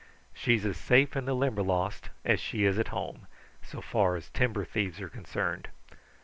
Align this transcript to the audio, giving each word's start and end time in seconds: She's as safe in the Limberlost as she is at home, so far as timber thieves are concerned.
She's 0.33 0.65
as 0.65 0.77
safe 0.77 1.15
in 1.15 1.25
the 1.25 1.35
Limberlost 1.35 2.09
as 2.25 2.39
she 2.39 2.65
is 2.65 2.79
at 2.79 2.87
home, 2.87 3.27
so 3.61 3.81
far 3.81 4.15
as 4.15 4.29
timber 4.29 4.65
thieves 4.65 4.99
are 4.99 5.09
concerned. 5.09 5.67